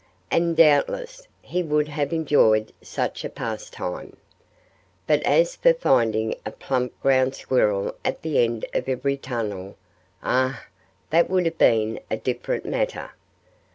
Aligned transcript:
And 0.31 0.57
doubtless 0.57 1.27
he 1.43 1.61
would 1.61 1.87
have 1.89 2.11
enjoyed 2.11 2.71
such 2.81 3.23
a 3.23 3.29
pastime. 3.29 4.17
But 5.05 5.21
as 5.21 5.55
for 5.55 5.75
finding 5.75 6.33
a 6.43 6.49
plump 6.49 6.99
ground 7.03 7.35
squirrel 7.35 7.93
at 8.03 8.23
the 8.23 8.43
end 8.43 8.65
of 8.73 8.89
every 8.89 9.15
tunnel 9.17 9.75
ah! 10.23 10.65
that 11.11 11.29
would 11.29 11.45
have 11.45 11.59
been 11.59 11.99
a 12.09 12.17
different 12.17 12.65
matter. 12.65 13.11